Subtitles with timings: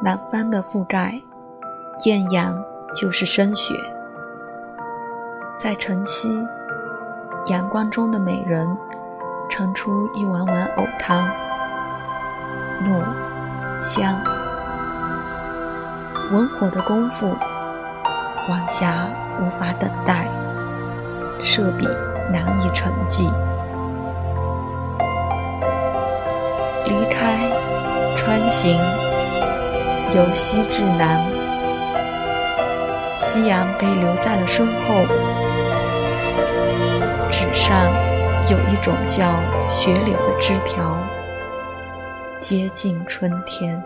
[0.00, 1.20] 南方的覆盖，
[2.04, 2.56] 艳阳
[2.94, 3.74] 就是升雪。
[5.58, 6.46] 在晨曦，
[7.46, 8.64] 阳光中的美人
[9.50, 11.28] 盛出一碗碗藕汤，
[12.84, 14.14] 糯香。
[16.30, 17.34] 文火的功夫，
[18.48, 19.08] 晚霞
[19.40, 20.28] 无法等待，
[21.42, 21.88] 设笔
[22.32, 23.28] 难以成迹。
[26.84, 27.50] 离开，
[28.16, 28.78] 穿行，
[30.14, 31.22] 由西至南，
[33.18, 35.04] 夕阳被留在了身后。
[37.30, 37.76] 纸上
[38.48, 39.34] 有一种叫
[39.70, 40.96] 雪柳的枝条，
[42.40, 43.82] 接近春天。